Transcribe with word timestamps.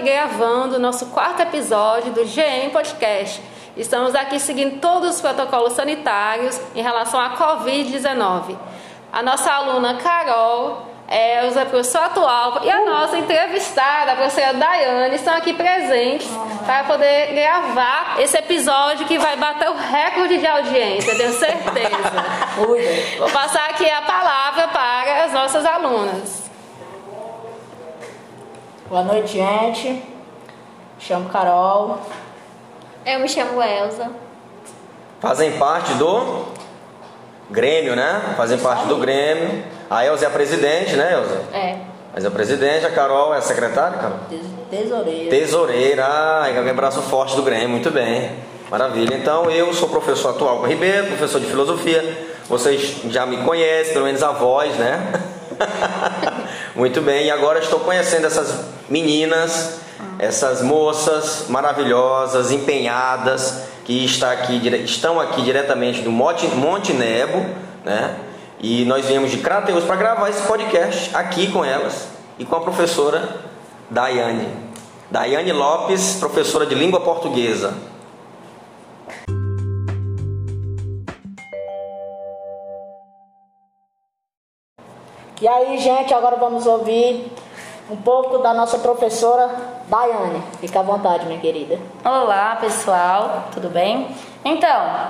Aqui 0.00 0.08
gravando 0.08 0.76
o 0.76 0.78
nosso 0.78 1.06
quarto 1.06 1.42
episódio 1.42 2.10
do 2.12 2.24
GM 2.24 2.70
Podcast. 2.72 3.42
Estamos 3.76 4.14
aqui 4.14 4.40
seguindo 4.40 4.80
todos 4.80 5.16
os 5.16 5.20
protocolos 5.20 5.74
sanitários 5.74 6.58
em 6.74 6.80
relação 6.80 7.20
à 7.20 7.36
Covid-19. 7.36 8.56
A 9.12 9.22
nossa 9.22 9.52
aluna 9.52 9.96
Carol, 9.96 10.86
Elza, 11.06 11.66
professora 11.66 12.06
atual, 12.06 12.60
e 12.64 12.70
a 12.70 12.82
nossa 12.86 13.18
entrevistada, 13.18 14.12
a 14.12 14.16
professora 14.16 14.54
Daiane, 14.54 15.16
estão 15.16 15.34
aqui 15.34 15.52
presentes 15.52 16.30
para 16.64 16.84
poder 16.84 17.34
gravar 17.34 18.16
esse 18.20 18.38
episódio 18.38 19.06
que 19.06 19.18
vai 19.18 19.36
bater 19.36 19.68
o 19.68 19.76
recorde 19.76 20.38
de 20.38 20.46
audiência, 20.46 21.14
tenho 21.14 21.32
certeza. 21.34 22.24
Vou 23.18 23.30
passar 23.30 23.68
aqui 23.68 23.88
a 23.90 24.00
palavra 24.00 24.68
para 24.68 25.24
as 25.24 25.32
nossas 25.34 25.66
alunas. 25.66 26.39
Boa 28.90 29.04
noite, 29.04 29.34
gente. 29.34 30.02
Chamo 30.98 31.28
Carol. 31.28 32.00
Eu 33.06 33.20
me 33.20 33.28
chamo 33.28 33.62
Elza. 33.62 34.10
Fazem 35.20 35.52
parte 35.58 35.94
do 35.94 36.46
Grêmio, 37.48 37.94
né? 37.94 38.34
Fazem 38.36 38.58
parte 38.58 38.88
do 38.88 38.96
Grêmio. 38.96 39.62
A 39.88 40.04
Elza 40.04 40.24
é 40.24 40.26
a 40.26 40.30
presidente, 40.32 40.96
né, 40.96 41.12
Elza? 41.12 41.40
É. 41.56 41.76
Mas 42.12 42.24
a 42.24 42.32
presidente, 42.32 42.84
a 42.84 42.90
Carol 42.90 43.32
é 43.32 43.38
a 43.38 43.40
secretária, 43.40 43.96
Carol? 43.96 44.18
Tesoureira. 44.68 45.30
Tesoureira, 45.30 46.04
ah, 46.04 46.48
é 46.48 46.72
braço 46.72 47.00
forte 47.02 47.36
do 47.36 47.44
Grêmio, 47.44 47.68
muito 47.68 47.92
bem. 47.92 48.32
Maravilha. 48.68 49.14
Então, 49.14 49.48
eu 49.48 49.72
sou 49.72 49.88
professor 49.88 50.30
atual 50.30 50.58
com 50.58 50.66
Ribeiro, 50.66 51.06
professor 51.06 51.40
de 51.40 51.46
filosofia. 51.46 52.26
Vocês 52.48 53.02
já 53.08 53.24
me 53.24 53.36
conhecem, 53.44 53.92
pelo 53.92 54.06
menos 54.06 54.20
a 54.20 54.32
voz, 54.32 54.74
né? 54.74 55.12
Muito 56.80 57.02
bem, 57.02 57.26
e 57.26 57.30
agora 57.30 57.58
estou 57.58 57.80
conhecendo 57.80 58.26
essas 58.26 58.58
meninas, 58.88 59.80
essas 60.18 60.62
moças 60.62 61.44
maravilhosas, 61.50 62.50
empenhadas, 62.50 63.64
que 63.84 64.02
está 64.02 64.32
aqui, 64.32 64.66
estão 64.82 65.20
aqui 65.20 65.42
diretamente 65.42 66.00
do 66.00 66.10
Monte, 66.10 66.46
Monte 66.46 66.94
Nebo, 66.94 67.44
né? 67.84 68.16
E 68.58 68.86
nós 68.86 69.04
viemos 69.04 69.30
de 69.30 69.36
Crateus 69.36 69.84
para 69.84 69.94
gravar 69.96 70.30
esse 70.30 70.40
podcast 70.40 71.10
aqui 71.12 71.52
com 71.52 71.62
elas 71.62 72.08
e 72.38 72.46
com 72.46 72.56
a 72.56 72.60
professora 72.60 73.28
Daiane. 73.90 74.48
Daiane 75.10 75.52
Lopes, 75.52 76.16
professora 76.18 76.64
de 76.64 76.74
língua 76.74 77.00
portuguesa. 77.00 77.74
E 85.40 85.48
aí, 85.48 85.78
gente, 85.78 86.12
agora 86.12 86.36
vamos 86.36 86.66
ouvir 86.66 87.32
um 87.90 87.96
pouco 87.96 88.36
da 88.38 88.52
nossa 88.52 88.78
professora 88.78 89.48
Daiane. 89.88 90.42
Fica 90.60 90.80
à 90.80 90.82
vontade, 90.82 91.24
minha 91.24 91.40
querida. 91.40 91.78
Olá, 92.04 92.56
pessoal, 92.60 93.44
tudo 93.50 93.70
bem? 93.70 94.14
Então, 94.44 95.08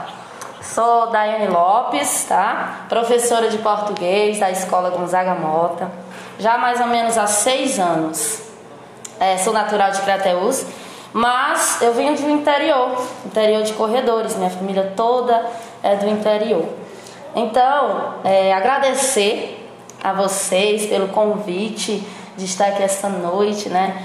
sou 0.63 1.09
Daiane 1.09 1.49
Lopes, 1.49 2.27
tá? 2.29 2.87
Professora 2.89 3.49
de 3.49 3.59
português 3.59 4.39
da 4.39 4.53
Escola 4.53 4.91
Gonzaga 4.91 5.35
Mota. 5.35 5.91
Já 6.39 6.57
mais 6.59 6.81
ou 6.81 6.87
menos 6.87 7.19
há 7.19 7.27
seis 7.27 7.81
anos. 7.81 8.41
É, 9.19 9.37
sou 9.37 9.53
natural 9.53 9.91
de 9.91 10.01
Crateús, 10.03 10.65
mas 11.13 11.83
eu 11.83 11.93
venho 11.93 12.15
do 12.15 12.31
interior, 12.31 13.05
interior 13.27 13.65
de 13.65 13.73
Corredores. 13.73 14.37
Minha 14.37 14.51
família 14.51 14.93
toda 14.95 15.45
é 15.83 15.97
do 15.97 16.09
interior. 16.09 16.67
Então, 17.35 18.15
é, 18.23 18.55
agradecer 18.55 19.60
a 20.03 20.13
vocês 20.13 20.87
pelo 20.87 21.09
convite 21.09 22.07
de 22.37 22.45
estar 22.45 22.67
aqui 22.67 22.83
esta 22.83 23.09
noite, 23.09 23.69
né? 23.69 24.03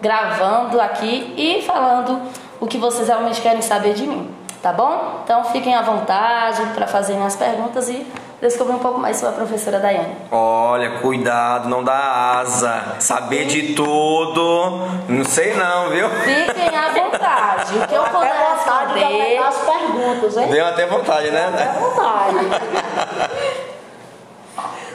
Gravando 0.00 0.80
aqui 0.80 1.34
e 1.36 1.62
falando 1.62 2.20
o 2.60 2.66
que 2.66 2.78
vocês 2.78 3.08
realmente 3.08 3.40
querem 3.40 3.62
saber 3.62 3.94
de 3.94 4.06
mim, 4.06 4.30
tá 4.62 4.72
bom? 4.72 5.20
Então 5.24 5.44
fiquem 5.44 5.74
à 5.74 5.82
vontade 5.82 6.62
para 6.74 6.86
fazerem 6.86 7.24
as 7.24 7.36
perguntas 7.36 7.88
e 7.88 8.06
descobrir 8.40 8.74
um 8.74 8.78
pouco 8.80 8.98
mais 8.98 9.16
sobre 9.16 9.34
a 9.34 9.36
professora 9.36 9.78
Daiane. 9.78 10.16
Olha, 10.30 10.98
cuidado, 10.98 11.68
não 11.68 11.84
dá 11.84 12.40
asa. 12.40 12.96
Saber 12.98 13.46
de 13.46 13.74
tudo, 13.74 14.88
não 15.08 15.24
sei 15.24 15.54
não, 15.54 15.90
viu? 15.90 16.08
Fiquem 16.10 16.76
à 16.76 16.88
vontade. 16.88 17.78
O 17.78 17.86
que 17.86 17.94
eu 17.94 18.02
puder 18.02 18.34
responder. 18.34 19.06
pegar 19.06 19.48
as 19.48 19.58
perguntas, 19.58 20.36
hein? 20.36 20.48
Deu 20.48 20.66
até 20.66 20.86
vontade, 20.86 21.30
né? 21.30 21.48
Até 21.52 21.78
vontade. 21.78 22.81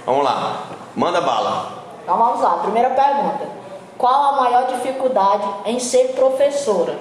Vamos 0.07 0.23
lá, 0.23 0.63
manda 0.95 1.19
bala. 1.19 1.68
Então 2.01 2.18
vamos 2.18 2.40
lá, 2.40 2.59
primeira 2.59 2.91
pergunta. 2.91 3.45
Qual 3.97 4.35
a 4.35 4.41
maior 4.41 4.68
dificuldade 4.68 5.45
em 5.66 5.79
ser 5.79 6.13
professora? 6.13 6.97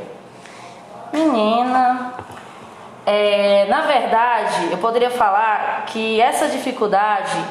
Menina, 1.13 2.15
é, 3.07 3.65
na 3.67 3.83
verdade, 3.83 4.73
eu 4.73 4.79
poderia 4.79 5.13
falar 5.13 5.85
que 5.87 6.21
essa 6.21 6.49
dificuldade 6.49 7.45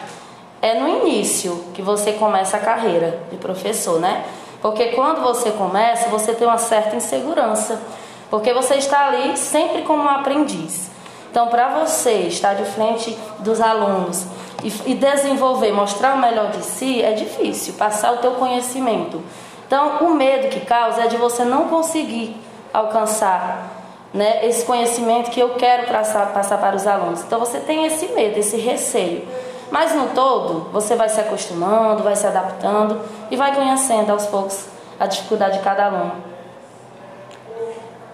é 0.62 0.74
no 0.74 0.90
início 0.90 1.64
que 1.74 1.82
você 1.82 2.12
começa 2.12 2.58
a 2.58 2.60
carreira 2.60 3.22
de 3.32 3.38
professor, 3.38 3.98
né? 3.98 4.26
Porque 4.62 4.88
quando 4.88 5.22
você 5.22 5.52
começa, 5.52 6.10
você 6.10 6.34
tem 6.34 6.46
uma 6.46 6.58
certa 6.58 6.98
insegurança, 6.98 7.82
porque 8.30 8.54
você 8.54 8.76
está 8.76 9.08
ali 9.08 9.38
sempre 9.38 9.84
como 9.84 10.04
um 10.04 10.10
aprendiz. 10.10 10.92
Então, 11.32 11.48
para 11.48 11.70
você 11.70 12.24
estar 12.24 12.56
de 12.56 12.66
frente 12.66 13.18
dos 13.40 13.62
alunos 13.62 14.35
e, 14.66 14.92
e 14.92 14.96
desenvolver, 14.96 15.72
mostrar 15.72 16.16
o 16.16 16.18
melhor 16.18 16.50
de 16.50 16.64
si, 16.64 17.04
é 17.04 17.14
difícil, 17.14 17.76
passar 17.76 18.14
o 18.14 18.18
teu 18.18 18.32
conhecimento. 18.32 19.22
Então, 19.68 19.98
o 20.00 20.16
medo 20.16 20.50
que 20.50 20.62
causa 20.62 21.04
é 21.04 21.08
de 21.08 21.18
você 21.18 21.44
não 21.44 21.70
conseguir 21.70 22.36
alcançar 22.74 23.70
né, 24.12 24.44
esse 24.46 24.66
conhecimento 24.66 25.30
que 25.30 25.40
eu 25.40 25.52
quero 25.52 25.88
passar, 25.88 26.34
passar 26.34 26.58
para 26.58 26.76
os 26.76 26.88
alunos. 26.88 27.22
Então, 27.22 27.40
você 27.40 27.60
tem 27.60 27.86
esse 27.86 28.08
medo, 28.08 28.40
esse 28.40 28.58
receio. 28.58 29.28
Mas 29.70 29.94
no 29.94 30.10
todo, 30.10 30.70
você 30.72 30.96
vai 30.96 31.10
se 31.10 31.20
acostumando, 31.20 32.04
vai 32.04 32.16
se 32.16 32.26
adaptando 32.26 33.02
e 33.30 33.36
vai 33.36 33.54
conhecendo 33.54 34.12
aos 34.12 34.26
poucos 34.26 34.66
a 35.00 35.06
dificuldade 35.06 35.60
de 35.60 35.64
cada 35.64 35.86
aluno. 35.86 36.35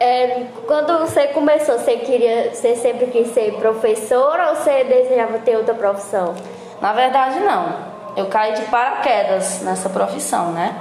É, 0.03 0.47
quando 0.65 0.97
você 0.97 1.27
começou, 1.27 1.77
você 1.77 1.97
queria, 1.97 2.55
você 2.55 2.75
sempre 2.75 3.05
quis 3.05 3.31
ser 3.35 3.53
professora 3.59 4.49
ou 4.49 4.55
você 4.55 4.83
desejava 4.83 5.37
ter 5.37 5.55
outra 5.55 5.75
profissão? 5.75 6.33
Na 6.81 6.91
verdade, 6.91 7.39
não. 7.39 7.75
Eu 8.17 8.25
caí 8.25 8.53
de 8.53 8.63
paraquedas 8.63 9.61
nessa 9.61 9.89
profissão, 9.89 10.53
né? 10.53 10.75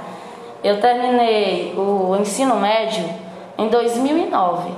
Eu 0.63 0.81
terminei 0.81 1.71
o 1.77 2.17
ensino 2.19 2.55
médio 2.55 3.07
em 3.59 3.67
2009, 3.67 4.71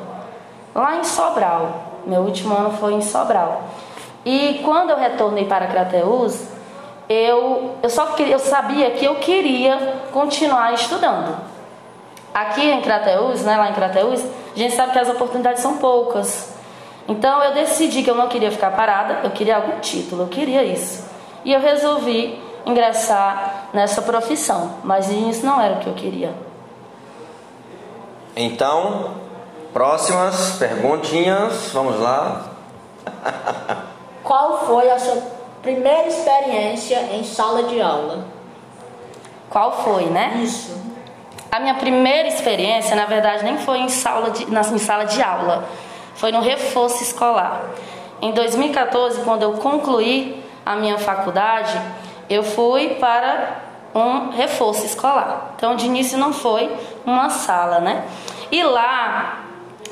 lá 0.75 0.97
em 0.97 1.05
Sobral. 1.05 2.01
Meu 2.05 2.19
último 2.19 2.53
ano 2.53 2.71
foi 2.71 2.95
em 2.95 3.01
Sobral. 3.01 3.61
E 4.25 4.59
quando 4.65 4.89
eu 4.89 4.97
retornei 4.97 5.45
para 5.45 5.67
Crateús, 5.67 6.49
eu, 7.07 7.75
eu 7.81 7.89
só 7.89 8.07
queria, 8.07 8.35
eu 8.35 8.39
sabia 8.39 8.91
que 8.91 9.05
eu 9.05 9.15
queria 9.15 10.01
continuar 10.11 10.73
estudando. 10.73 11.52
Aqui 12.33 12.61
em 12.61 12.81
Crateús, 12.81 13.43
né, 13.43 13.55
lá 13.55 13.69
em 13.69 13.73
Crateús, 13.73 14.23
a 14.55 14.57
gente 14.57 14.75
sabe 14.75 14.91
que 14.91 14.99
as 14.99 15.09
oportunidades 15.09 15.61
são 15.61 15.77
poucas. 15.77 16.53
Então 17.07 17.43
eu 17.43 17.53
decidi 17.53 18.01
que 18.01 18.09
eu 18.09 18.15
não 18.15 18.27
queria 18.27 18.51
ficar 18.51 18.71
parada, 18.71 19.19
eu 19.23 19.31
queria 19.31 19.57
algum 19.57 19.79
título, 19.79 20.23
eu 20.23 20.27
queria 20.27 20.63
isso. 20.63 21.05
E 21.45 21.53
eu 21.53 21.59
resolvi 21.59 22.41
ingressar 22.65 23.67
nessa 23.73 24.01
profissão, 24.01 24.77
mas 24.83 25.09
isso 25.09 25.45
não 25.45 25.61
era 25.61 25.75
o 25.75 25.79
que 25.79 25.87
eu 25.87 25.93
queria. 25.93 26.33
Então, 28.35 29.11
próximas 29.73 30.55
perguntinhas, 30.57 31.69
vamos 31.71 31.99
lá. 31.99 32.49
Qual 34.23 34.65
foi 34.65 34.89
a 34.89 34.97
sua 34.97 35.21
primeira 35.61 36.07
experiência 36.07 36.97
em 37.11 37.23
sala 37.23 37.63
de 37.63 37.79
aula? 37.81 38.25
Qual 39.49 39.83
foi, 39.83 40.05
né? 40.05 40.39
Isso. 40.41 40.81
A 41.53 41.59
minha 41.59 41.75
primeira 41.75 42.27
experiência, 42.27 42.95
na 42.95 43.05
verdade, 43.05 43.43
nem 43.43 43.59
foi 43.59 43.77
em 43.77 43.87
sala 43.87 44.31
de, 44.31 44.49
na, 44.49 44.61
em 44.61 44.79
sala 44.79 45.03
de 45.03 45.21
aula, 45.21 45.63
foi 46.15 46.31
no 46.31 46.41
reforço 46.41 47.03
escolar. 47.03 47.61
Em 48.19 48.31
2014, 48.31 49.21
quando 49.21 49.43
eu 49.43 49.51
concluí 49.51 50.43
a 50.65 50.75
minha 50.75 50.97
faculdade, 50.97 51.79
eu 52.27 52.41
fui 52.41 52.95
para 52.95 53.61
um 53.93 54.31
reforço 54.31 54.83
escolar. 54.83 55.53
Então, 55.55 55.75
de 55.75 55.85
início 55.85 56.17
não 56.17 56.33
foi 56.33 56.75
uma 57.05 57.29
sala, 57.29 57.79
né? 57.79 58.03
E 58.51 58.63
lá 58.63 59.43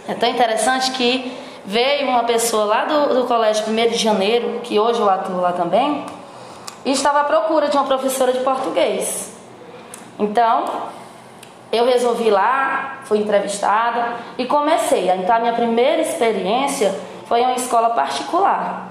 é 0.08 0.16
tão 0.16 0.30
interessante 0.30 0.90
que 0.94 1.32
veio 1.64 2.10
uma 2.10 2.24
pessoa 2.24 2.66
lá 2.66 2.86
do, 2.86 3.22
do 3.22 3.28
colégio 3.28 3.66
1 3.68 3.76
de 3.92 3.98
janeiro, 3.98 4.62
que 4.64 4.80
hoje 4.80 5.00
eu 5.00 5.08
atuo 5.08 5.40
lá 5.40 5.52
também, 5.52 6.08
e 6.84 6.92
estava 6.92 7.22
à 7.22 7.24
procura 7.24 7.68
de 7.68 7.78
uma 7.78 7.86
professora 7.86 8.34
de 8.34 8.40
português. 8.40 9.32
Então, 10.18 10.90
eu 11.72 11.86
resolvi 11.86 12.28
ir 12.28 12.32
lá, 12.32 13.00
fui 13.06 13.20
entrevistada 13.20 14.14
e 14.38 14.46
comecei. 14.46 15.10
Então, 15.10 15.36
a 15.36 15.40
minha 15.40 15.54
primeira 15.54 16.02
experiência 16.02 16.94
foi 17.28 17.42
em 17.42 17.46
uma 17.46 17.56
escola 17.56 17.92
particular. 17.92 18.90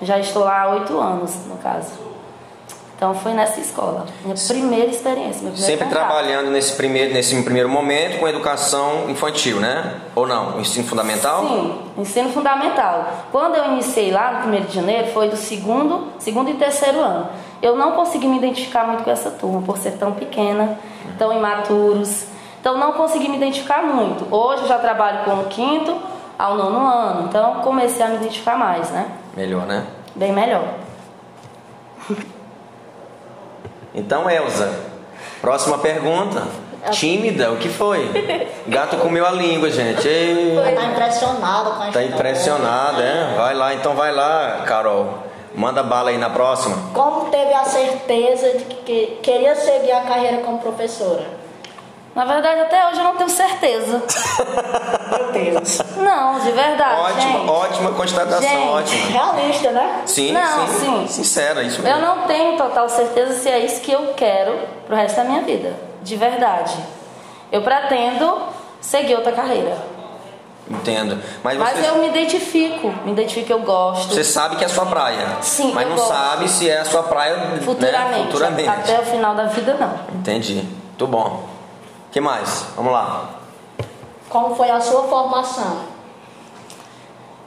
Já 0.00 0.18
estou 0.18 0.44
lá 0.44 0.62
há 0.62 0.70
oito 0.70 0.98
anos, 0.98 1.46
no 1.46 1.56
caso. 1.58 2.12
Então 3.02 3.14
foi 3.14 3.32
nessa 3.32 3.58
escola, 3.58 4.06
minha 4.24 4.36
primeira 4.46 4.88
experiência, 4.88 5.38
primeiro 5.40 5.56
Sempre 5.56 5.86
contato. 5.86 6.06
trabalhando 6.06 6.52
nesse 6.52 6.76
primeiro, 6.76 7.12
nesse 7.12 7.42
primeiro 7.42 7.68
momento 7.68 8.20
com 8.20 8.28
educação 8.28 9.10
infantil, 9.10 9.58
né? 9.58 9.94
Ou 10.14 10.24
não? 10.24 10.60
Ensino 10.60 10.86
fundamental? 10.86 11.44
Sim, 11.44 11.78
ensino 11.98 12.28
fundamental. 12.30 13.12
Quando 13.32 13.56
eu 13.56 13.72
iniciei 13.72 14.12
lá 14.12 14.44
no 14.46 14.56
1 14.56 14.60
de 14.66 14.74
janeiro, 14.76 15.08
foi 15.08 15.28
do 15.28 15.36
segundo, 15.36 16.12
segundo 16.20 16.48
e 16.50 16.54
terceiro 16.54 17.00
ano. 17.00 17.28
Eu 17.62 17.76
não 17.76 17.92
consegui 17.92 18.26
me 18.26 18.38
identificar 18.38 18.84
muito 18.84 19.04
com 19.04 19.10
essa 19.10 19.30
turma, 19.30 19.62
por 19.62 19.78
ser 19.78 19.92
tão 19.92 20.12
pequena, 20.12 20.76
tão 21.16 21.32
imaturos. 21.32 22.24
Então 22.60 22.76
não 22.76 22.92
consegui 22.92 23.28
me 23.28 23.36
identificar 23.36 23.82
muito. 23.84 24.26
Hoje 24.34 24.62
eu 24.62 24.68
já 24.68 24.78
trabalho 24.78 25.24
com 25.24 25.30
o 25.34 25.44
quinto 25.46 25.96
ao 26.38 26.56
nono 26.56 26.84
ano, 26.86 27.28
então 27.28 27.54
comecei 27.62 28.04
a 28.04 28.08
me 28.08 28.16
identificar 28.16 28.56
mais, 28.56 28.90
né? 28.90 29.06
Melhor, 29.36 29.64
né? 29.66 29.86
Bem 30.16 30.32
melhor. 30.32 30.64
Então, 33.94 34.28
Elza, 34.28 34.72
próxima 35.40 35.78
pergunta. 35.78 36.42
Tímida, 36.90 37.52
o 37.52 37.58
que 37.58 37.68
foi? 37.68 38.10
Gato 38.66 38.96
comeu 38.96 39.24
a 39.24 39.30
língua, 39.30 39.70
gente. 39.70 40.08
Ei, 40.08 40.56
Tá 40.74 40.84
impressionado 40.84 41.70
com 41.70 41.76
a 41.76 41.78
tá 41.78 41.86
história. 41.88 42.08
impressionada, 42.08 43.02
é? 43.02 43.34
Vai 43.36 43.54
lá, 43.54 43.72
então 43.74 43.94
vai 43.94 44.12
lá, 44.12 44.64
Carol. 44.66 45.18
Manda 45.54 45.82
bala 45.82 46.10
aí 46.10 46.18
na 46.18 46.30
próxima. 46.30 46.76
Como 46.94 47.30
teve 47.30 47.52
a 47.52 47.64
certeza 47.64 48.58
de 48.58 48.64
que 48.64 49.18
queria 49.22 49.54
seguir 49.54 49.92
a 49.92 50.00
carreira 50.02 50.38
como 50.38 50.58
professora? 50.58 51.42
Na 52.14 52.26
verdade, 52.26 52.60
até 52.60 52.88
hoje 52.88 52.98
eu 52.98 53.04
não 53.04 53.16
tenho 53.16 53.30
certeza. 53.30 54.02
Meu 55.10 55.32
Deus. 55.32 55.78
Não, 55.96 56.38
de 56.40 56.50
verdade, 56.52 57.00
ótima, 57.00 57.38
gente. 57.38 57.48
ótima 57.50 57.92
constatação, 57.92 58.40
Gente. 58.48 58.68
ótima. 58.68 59.06
Realista, 59.10 59.70
né? 59.70 60.02
Sim, 60.04 60.32
Não, 60.32 60.66
sim, 60.66 60.78
sim. 60.78 61.06
Sincera, 61.08 61.62
isso 61.62 61.78
Eu 61.80 61.84
mesmo. 61.84 62.00
não 62.02 62.26
tenho 62.26 62.56
total 62.58 62.86
certeza 62.90 63.32
se 63.34 63.48
é 63.48 63.60
isso 63.60 63.80
que 63.80 63.92
eu 63.92 64.12
quero 64.14 64.58
pro 64.86 64.94
resto 64.94 65.16
da 65.16 65.24
minha 65.24 65.40
vida. 65.40 65.74
De 66.02 66.14
verdade. 66.16 66.76
Eu 67.50 67.62
pretendo 67.62 68.42
seguir 68.80 69.14
outra 69.14 69.32
carreira. 69.32 69.76
Entendo. 70.70 71.20
Mas, 71.42 71.58
Mas 71.58 71.78
você, 71.78 71.88
eu 71.88 71.96
me 71.98 72.08
identifico. 72.08 72.88
Me 73.04 73.12
identifico 73.12 73.46
que 73.46 73.52
eu 73.52 73.60
gosto. 73.60 74.14
você 74.14 74.24
sabe 74.24 74.56
que 74.56 74.62
é 74.64 74.66
a 74.66 74.70
sua 74.70 74.86
praia. 74.86 75.36
Sim, 75.42 75.72
Mas 75.74 75.88
não 75.88 75.96
gosto. 75.96 76.08
sabe 76.08 76.48
se 76.48 76.70
é 76.70 76.78
a 76.80 76.84
sua 76.84 77.02
praia 77.02 77.36
né? 77.36 77.60
Futuramente. 77.62 78.26
Futuramente. 78.26 78.68
Até 78.68 79.00
o 79.00 79.02
final 79.04 79.34
da 79.34 79.44
vida, 79.44 79.74
não. 79.74 79.92
Entendi. 80.18 80.54
Muito 80.88 81.06
bom. 81.06 81.44
que 82.10 82.20
mais? 82.20 82.66
Vamos 82.76 82.92
lá. 82.92 83.28
Como 84.28 84.54
foi 84.54 84.70
a 84.70 84.80
sua 84.80 85.02
formação? 85.08 85.78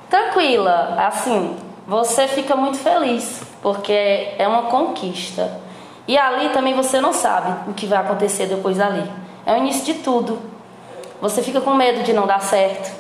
Tranquila, 0.10 0.96
assim, 1.08 1.58
você 1.88 2.28
fica 2.28 2.56
muito 2.56 2.78
feliz, 2.78 3.42
porque 3.62 4.34
é 4.38 4.48
uma 4.48 4.64
conquista. 4.64 5.60
E 6.08 6.16
ali 6.18 6.50
também 6.50 6.76
você 6.76 7.02
não 7.02 7.12
sabe 7.12 7.70
o 7.70 7.74
que 7.74 7.88
vai 7.88 8.00
acontecer 8.00 8.46
depois 8.46 8.78
dali. 8.78 9.10
É 9.46 9.54
o 9.54 9.58
início 9.58 9.84
de 9.84 9.96
tudo. 9.96 10.40
Você 11.22 11.42
fica 11.42 11.60
com 11.62 11.74
medo 11.74 12.04
de 12.04 12.14
não 12.14 12.28
dar 12.28 12.40
certo, 12.42 12.92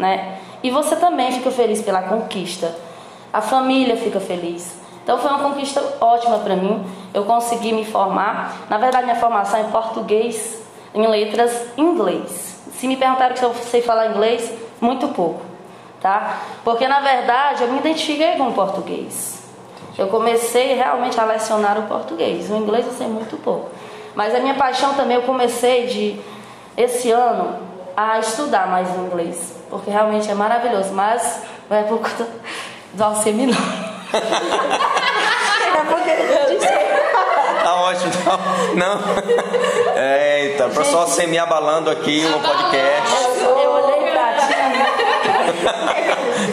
né? 0.00 0.38
E 0.62 0.70
você 0.70 0.96
também 0.96 1.30
fica 1.32 1.50
feliz 1.50 1.80
pela 1.82 2.02
conquista. 2.02 2.74
A 3.32 3.40
família 3.40 3.96
fica 3.96 4.18
feliz. 4.18 4.80
Então 5.04 5.18
foi 5.18 5.30
uma 5.30 5.40
conquista 5.40 5.82
ótima 6.00 6.38
para 6.38 6.56
mim. 6.56 6.84
Eu 7.14 7.24
consegui 7.24 7.72
me 7.72 7.84
formar. 7.84 8.56
Na 8.68 8.78
verdade, 8.78 9.04
minha 9.04 9.16
formação 9.16 9.60
é 9.60 9.62
em 9.62 9.70
português, 9.70 10.60
em 10.94 11.06
letras, 11.06 11.68
inglês. 11.76 12.60
Se 12.72 12.88
me 12.88 12.96
perguntaram 12.96 13.36
se 13.36 13.42
eu 13.42 13.54
sei 13.54 13.82
falar 13.82 14.08
inglês, 14.08 14.52
muito 14.80 15.08
pouco, 15.08 15.42
tá? 16.00 16.38
Porque 16.64 16.88
na 16.88 17.00
verdade 17.00 17.62
eu 17.62 17.70
me 17.70 17.78
identifiquei 17.78 18.36
com 18.36 18.48
o 18.48 18.52
português. 18.52 19.42
Eu 19.98 20.08
comecei 20.08 20.74
realmente 20.74 21.20
a 21.20 21.24
lecionar 21.24 21.78
o 21.78 21.82
português. 21.82 22.50
O 22.50 22.56
inglês 22.56 22.86
eu 22.86 22.92
sei 22.92 23.06
muito 23.06 23.36
pouco. 23.36 23.68
Mas 24.14 24.34
a 24.34 24.40
minha 24.40 24.54
paixão 24.54 24.94
também 24.94 25.16
eu 25.16 25.22
comecei 25.22 25.86
de 25.86 26.20
esse 26.76 27.10
ano 27.10 27.58
a 27.96 28.18
estudar 28.18 28.66
mais 28.68 28.88
o 28.96 29.00
inglês, 29.06 29.59
porque 29.70 29.90
realmente 29.90 30.30
é 30.30 30.34
maravilhoso. 30.34 30.92
Mas 30.92 31.40
não 31.68 31.76
é 31.76 31.82
por 31.84 31.98
conta 32.00 32.26
do 32.92 33.04
Alcemir, 33.04 33.48
não. 33.48 33.54
é 35.78 35.84
porque. 35.88 36.10
Tá 37.62 37.74
ótimo. 37.74 38.10
Tá... 38.24 38.38
Não. 38.74 39.00
Eita, 40.02 40.68
pra 40.68 40.84
só 40.84 41.06
me 41.26 41.38
abalando 41.38 41.90
aqui 41.90 42.22
no 42.22 42.40
podcast. 42.40 43.40
Eu 43.40 43.70
olhei 43.70 44.10
pra 44.10 44.32
ti, 44.34 44.54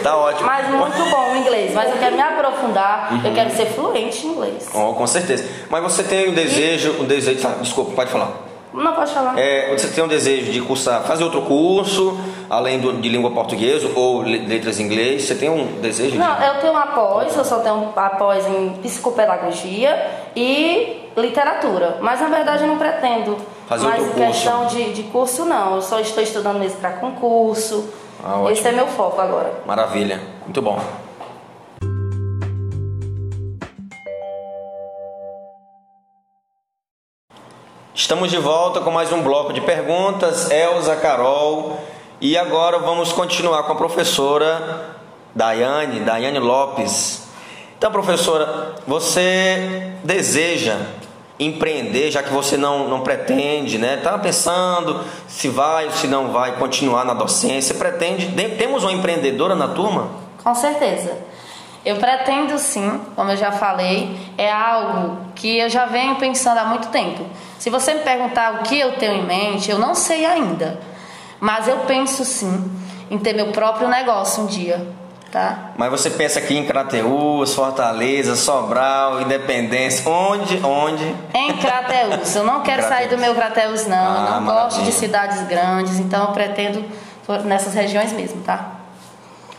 Tá 0.02 0.16
ótimo. 0.16 0.46
mas 0.46 0.68
muito 0.68 1.10
bom 1.10 1.32
o 1.32 1.36
inglês. 1.36 1.74
Mas 1.74 1.90
eu 1.90 1.96
quero 1.98 2.14
me 2.14 2.22
aprofundar, 2.22 3.10
eu 3.24 3.32
quero 3.34 3.50
ser 3.50 3.66
fluente 3.66 4.26
em 4.26 4.30
inglês. 4.30 4.68
Oh, 4.74 4.94
com 4.94 5.06
certeza. 5.06 5.48
Mas 5.70 5.82
você 5.82 6.02
tem 6.02 6.28
um 6.28 6.34
desejo, 6.34 6.96
um 7.00 7.04
desejo. 7.04 7.40
tá, 7.40 7.54
desculpa, 7.60 7.92
pode 7.92 8.10
falar. 8.10 8.47
Não 8.72 8.92
pode 8.94 9.12
falar. 9.12 9.38
É, 9.38 9.72
você 9.76 9.88
tem 9.88 10.04
um 10.04 10.08
desejo 10.08 10.52
de 10.52 10.60
cursar, 10.60 11.02
fazer 11.04 11.24
outro 11.24 11.42
curso, 11.42 12.18
além 12.50 12.78
do, 12.78 12.92
de 12.94 13.08
língua 13.08 13.30
portuguesa 13.30 13.90
ou 13.96 14.22
le- 14.22 14.46
letras 14.46 14.78
em 14.78 14.84
inglês? 14.84 15.22
Você 15.24 15.34
tem 15.34 15.48
um 15.48 15.80
desejo? 15.80 16.12
de- 16.12 16.18
Não, 16.18 16.42
eu 16.42 16.60
tenho 16.60 16.72
um 16.74 16.76
após, 16.76 17.34
eu 17.36 17.44
só 17.44 17.60
tenho 17.60 17.74
um 17.76 17.88
após 17.96 18.46
em 18.46 18.70
psicopedagogia 18.82 20.10
e 20.36 21.08
literatura. 21.16 21.98
Mas 22.00 22.20
na 22.20 22.28
verdade 22.28 22.62
eu 22.64 22.68
não 22.68 22.78
pretendo. 22.78 23.36
Fazer 23.66 23.86
Mas 23.86 24.00
outro 24.02 24.20
em 24.20 24.24
curso. 24.26 24.42
questão 24.42 24.66
de, 24.66 24.92
de 24.92 25.02
curso, 25.04 25.44
não. 25.44 25.76
Eu 25.76 25.82
só 25.82 25.98
estou 26.00 26.22
estudando 26.22 26.58
mesmo 26.58 26.78
para 26.78 26.90
concurso. 26.92 27.88
Ah, 28.24 28.34
ótimo. 28.36 28.50
Esse 28.50 28.68
é 28.68 28.72
meu 28.72 28.86
foco 28.86 29.20
agora. 29.20 29.52
Maravilha, 29.66 30.20
muito 30.44 30.60
bom. 30.62 30.78
Estamos 37.98 38.30
de 38.30 38.38
volta 38.38 38.80
com 38.80 38.92
mais 38.92 39.12
um 39.12 39.22
bloco 39.22 39.52
de 39.52 39.60
perguntas, 39.60 40.48
Elza, 40.52 40.94
Carol, 40.94 41.80
e 42.20 42.38
agora 42.38 42.78
vamos 42.78 43.10
continuar 43.12 43.64
com 43.64 43.72
a 43.72 43.74
professora 43.74 44.94
Daiane, 45.34 45.98
Daiane 45.98 46.38
Lopes. 46.38 47.26
Então, 47.76 47.90
professora, 47.90 48.76
você 48.86 49.94
deseja 50.04 50.76
empreender, 51.40 52.12
já 52.12 52.22
que 52.22 52.32
você 52.32 52.56
não, 52.56 52.88
não 52.88 53.00
pretende, 53.00 53.78
né? 53.78 53.96
Tá 53.96 54.16
pensando 54.16 55.04
se 55.26 55.48
vai 55.48 55.86
ou 55.86 55.90
se 55.90 56.06
não 56.06 56.28
vai 56.30 56.52
continuar 56.52 57.04
na 57.04 57.14
docência, 57.14 57.74
pretende, 57.74 58.26
de- 58.28 58.50
temos 58.50 58.84
uma 58.84 58.92
empreendedora 58.92 59.56
na 59.56 59.66
turma? 59.66 60.08
Com 60.44 60.54
certeza. 60.54 61.18
Eu 61.84 61.96
pretendo 61.96 62.56
sim, 62.60 63.00
como 63.16 63.32
eu 63.32 63.36
já 63.36 63.50
falei, 63.50 64.16
é 64.38 64.50
algo 64.52 65.16
que 65.34 65.58
eu 65.58 65.68
já 65.68 65.86
venho 65.86 66.14
pensando 66.14 66.58
há 66.58 66.64
muito 66.64 66.88
tempo. 66.90 67.24
Se 67.58 67.70
você 67.70 67.94
me 67.94 68.00
perguntar 68.00 68.54
o 68.54 68.58
que 68.62 68.78
eu 68.78 68.92
tenho 68.92 69.14
em 69.14 69.26
mente, 69.26 69.70
eu 69.70 69.78
não 69.78 69.94
sei 69.94 70.24
ainda. 70.24 70.78
Mas 71.40 71.66
eu 71.68 71.78
penso 71.80 72.24
sim 72.24 72.70
em 73.10 73.18
ter 73.18 73.32
meu 73.32 73.52
próprio 73.52 73.88
negócio 73.88 74.42
um 74.42 74.46
dia, 74.46 74.86
tá? 75.30 75.70
Mas 75.76 75.90
você 75.90 76.10
pensa 76.10 76.38
aqui 76.38 76.56
em 76.56 76.66
Crateús, 76.66 77.54
Fortaleza, 77.54 78.36
Sobral, 78.36 79.22
Independência, 79.22 80.08
onde, 80.08 80.58
onde? 80.64 81.04
Em 81.34 81.56
Crateus. 81.56 82.34
Eu 82.34 82.44
não 82.44 82.62
quero 82.62 82.82
sair 82.82 83.08
do 83.08 83.18
meu 83.18 83.34
Crateus, 83.34 83.86
não. 83.86 83.96
Ah, 83.96 84.00
eu 84.00 84.12
não 84.12 84.40
maravilha. 84.42 84.52
gosto 84.52 84.82
de 84.82 84.92
cidades 84.92 85.42
grandes, 85.46 85.98
então 85.98 86.26
eu 86.26 86.32
pretendo 86.32 86.84
nessas 87.44 87.74
regiões 87.74 88.12
mesmo, 88.12 88.42
tá? 88.42 88.77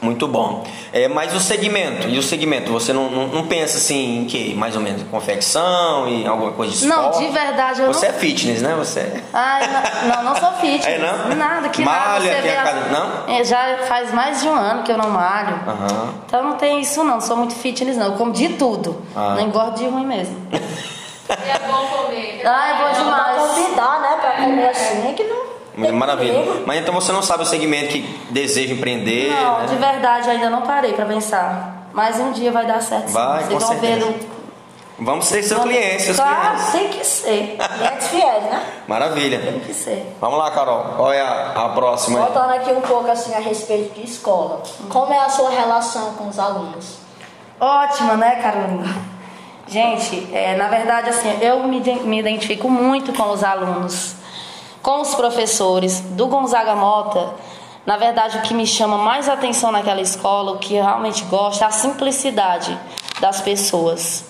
Muito 0.02 0.28
bom. 0.30 0.64
É, 0.94 1.10
mas 1.10 1.36
o 1.36 1.40
segmento, 1.42 2.08
e 2.08 2.18
o 2.18 2.24
segmento, 2.24 2.72
você 2.72 2.94
não, 2.94 3.10
não, 3.10 3.28
não 3.28 3.48
pensa 3.48 3.78
assim 3.78 4.20
em 4.22 4.26
que? 4.26 4.54
Mais 4.56 4.74
ou 4.76 4.82
menos 4.82 5.04
confecção 5.12 6.08
e 6.08 6.26
alguma 6.26 6.54
coisa 6.54 6.74
de 6.74 6.86
Não, 6.86 7.10
esporte? 7.10 7.28
de 7.28 7.34
verdade 7.34 7.82
eu 7.82 7.88
Você 7.88 8.08
não. 8.08 8.16
é 8.16 8.18
fitness, 8.18 8.62
né? 8.62 8.76
Você 8.78 9.22
Ai, 9.34 9.68
não, 9.68 10.16
não, 10.16 10.24
não 10.24 10.36
sou 10.40 10.52
fitness. 10.54 10.86
É, 10.88 10.98
não? 11.00 11.36
Nada, 11.36 11.68
que 11.70 11.82
Malha, 11.84 12.32
nada. 12.34 12.42
Você 12.42 12.50
a 12.50 12.64
cada- 12.64 12.80
não? 12.90 13.36
É, 13.36 13.44
já 13.44 13.78
faz 13.90 14.14
mais 14.14 14.42
de 14.42 14.48
um 14.48 14.54
ano 14.56 14.84
que 14.84 14.92
eu 14.92 14.98
não 14.98 15.10
malho. 15.10 15.60
Então 16.26 16.44
não 16.44 16.56
tem 16.56 16.80
isso 16.80 17.04
não, 17.04 17.16
não 17.16 17.22
sou 17.22 17.36
muito 17.36 17.54
fitness 17.56 17.98
não. 17.98 18.06
Eu 18.08 18.14
como 18.14 18.32
de 18.32 18.50
tudo. 18.50 19.02
Ah. 19.16 19.36
Não 19.36 19.42
engordo 19.42 19.78
de 19.78 19.86
ruim 19.88 20.06
mesmo. 20.06 20.36
É 21.30 21.60
bom 21.68 21.86
comer. 21.86 22.42
Ai, 22.44 22.74
bom 22.80 22.84
Pra 22.90 23.04
demais. 23.04 23.38
convidar, 23.38 24.00
né? 24.02 24.18
Pra 24.20 24.32
comer 24.44 24.70
assim, 24.70 25.14
que 25.14 25.24
não. 25.26 25.39
Maravilha. 25.94 26.64
Mas 26.66 26.80
então 26.82 26.94
você 26.94 27.12
não 27.12 27.22
sabe 27.22 27.44
o 27.44 27.46
segmento 27.46 27.90
que 27.90 28.02
deseja 28.30 28.74
empreender, 28.74 29.30
Não, 29.32 29.60
né? 29.60 29.66
de 29.68 29.76
verdade 29.76 30.30
ainda 30.30 30.50
não 30.50 30.62
parei 30.62 30.94
pra 30.94 31.06
pensar. 31.06 31.88
Mas 31.94 32.20
um 32.20 32.32
dia 32.32 32.52
vai 32.52 32.66
dar 32.66 32.82
certo. 32.82 33.08
sim. 33.08 33.14
Vai, 33.14 33.44
Vocês 33.46 33.64
com 33.64 33.68
certeza. 33.70 34.06
no- 34.06 34.40
Vamos 35.02 35.28
ser 35.28 35.42
seus 35.44 35.62
clientes, 35.64 36.04
seus 36.06 36.18
Claro, 36.18 36.58
clientes. 36.58 36.72
tem 36.74 36.88
que 36.90 37.06
ser. 37.06 37.58
Clientes 37.78 38.08
fiéis, 38.10 38.44
né? 38.44 38.66
Maravilha. 38.86 39.40
Tem 39.40 39.60
que 39.62 39.74
ser. 39.74 40.14
Vamos 40.20 40.38
lá, 40.38 40.52
Carol. 40.52 40.84
Qual 40.98 41.14
é 41.14 41.22
a, 41.22 41.52
a 41.56 41.70
próxima? 41.70 42.20
Voltando 42.20 42.52
aqui 42.54 42.70
um 42.72 42.82
pouco 42.82 43.10
assim 43.10 43.34
a 43.34 43.40
respeito 43.40 43.94
de 43.98 44.06
escola. 44.06 44.62
Como 44.90 45.14
é 45.14 45.20
a 45.20 45.30
sua 45.30 45.50
relação 45.52 46.16
com 46.16 46.28
os 46.28 46.38
alunos? 46.38 46.98
Ótima, 47.62 48.16
né, 48.18 48.42
Carolina? 48.42 48.94
Gente, 49.68 50.28
é, 50.34 50.56
na 50.58 50.68
verdade, 50.68 51.10
assim, 51.12 51.38
eu 51.42 51.64
me, 51.64 51.80
me 51.80 52.20
identifico 52.20 52.70
muito 52.70 53.14
com 53.14 53.30
os 53.32 53.44
alunos, 53.44 54.16
com 54.90 55.02
os 55.02 55.14
professores 55.14 56.00
do 56.00 56.26
Gonzaga 56.26 56.74
Mota. 56.74 57.36
Na 57.86 57.96
verdade, 57.96 58.40
o 58.40 58.42
que 58.42 58.56
me 58.56 58.66
chama 58.66 58.98
mais 58.98 59.30
atenção 59.30 59.72
naquela 59.72 60.02
escola, 60.02 60.54
o 60.54 60.58
que 60.58 60.78
eu 60.78 60.84
realmente 60.84 61.24
gosto, 61.26 61.62
é 61.62 61.68
a 61.68 61.70
simplicidade 61.70 62.76
das 63.22 63.40
pessoas. 63.40 64.26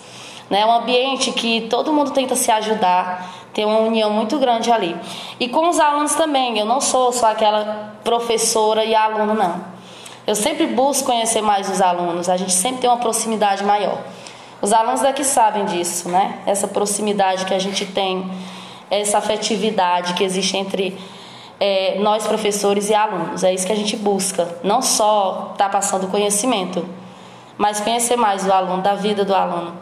né? 0.49 0.65
Um 0.65 0.73
ambiente 0.73 1.31
que 1.31 1.61
todo 1.69 1.93
mundo 1.93 2.11
tenta 2.11 2.35
se 2.35 2.51
ajudar, 2.51 3.47
tem 3.53 3.63
uma 3.63 3.79
união 3.79 4.09
muito 4.09 4.37
grande 4.37 4.69
ali. 4.69 4.97
E 5.39 5.47
com 5.47 5.69
os 5.69 5.79
alunos 5.79 6.13
também, 6.15 6.59
eu 6.59 6.65
não 6.65 6.81
sou 6.81 7.13
só 7.13 7.31
aquela 7.31 7.93
professora 8.03 8.83
e 8.83 8.93
aluno, 8.93 9.33
não. 9.33 9.63
Eu 10.27 10.35
sempre 10.35 10.67
busco 10.67 11.05
conhecer 11.05 11.41
mais 11.41 11.69
os 11.69 11.81
alunos, 11.81 12.27
a 12.27 12.35
gente 12.35 12.51
sempre 12.51 12.81
tem 12.81 12.89
uma 12.89 12.97
proximidade 12.97 13.63
maior. 13.63 13.97
Os 14.61 14.73
alunos 14.73 14.99
daqui 14.99 15.23
sabem 15.23 15.63
disso, 15.63 16.09
né? 16.09 16.39
Essa 16.45 16.67
proximidade 16.67 17.45
que 17.45 17.53
a 17.53 17.59
gente 17.59 17.85
tem, 17.85 18.29
essa 18.89 19.17
afetividade 19.17 20.13
que 20.13 20.23
existe 20.23 20.57
entre 20.57 20.97
é, 21.59 21.97
nós 21.99 22.25
professores 22.25 22.89
e 22.89 22.95
alunos. 22.95 23.43
É 23.43 23.53
isso 23.53 23.65
que 23.65 23.73
a 23.73 23.75
gente 23.75 23.95
busca. 23.97 24.47
Não 24.63 24.81
só 24.81 25.49
estar 25.51 25.65
tá 25.65 25.69
passando 25.69 26.07
conhecimento, 26.07 26.87
mas 27.57 27.79
conhecer 27.79 28.15
mais 28.15 28.47
o 28.47 28.51
aluno, 28.51 28.81
da 28.81 28.95
vida 28.95 29.25
do 29.25 29.35
aluno. 29.35 29.73